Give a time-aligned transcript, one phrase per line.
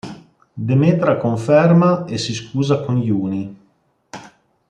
[0.57, 3.55] Demetra conferma e si scusa con Juni.